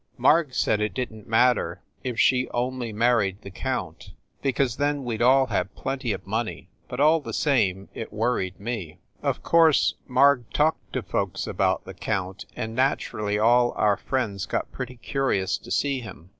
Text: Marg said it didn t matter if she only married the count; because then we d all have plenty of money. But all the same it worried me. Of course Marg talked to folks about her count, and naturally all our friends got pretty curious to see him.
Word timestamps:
Marg 0.17 0.55
said 0.55 0.81
it 0.81 0.95
didn 0.95 1.25
t 1.25 1.29
matter 1.29 1.83
if 2.03 2.19
she 2.19 2.49
only 2.49 2.91
married 2.91 3.39
the 3.43 3.51
count; 3.51 4.13
because 4.41 4.77
then 4.77 5.03
we 5.03 5.15
d 5.17 5.23
all 5.23 5.45
have 5.45 5.75
plenty 5.75 6.11
of 6.11 6.25
money. 6.25 6.71
But 6.87 6.99
all 6.99 7.19
the 7.19 7.35
same 7.35 7.87
it 7.93 8.11
worried 8.11 8.59
me. 8.59 8.97
Of 9.21 9.43
course 9.43 9.93
Marg 10.07 10.45
talked 10.55 10.93
to 10.93 11.03
folks 11.03 11.45
about 11.45 11.83
her 11.85 11.93
count, 11.93 12.45
and 12.55 12.73
naturally 12.73 13.37
all 13.37 13.73
our 13.73 13.95
friends 13.97 14.47
got 14.47 14.71
pretty 14.71 14.95
curious 14.97 15.55
to 15.59 15.69
see 15.69 15.99
him. 16.01 16.29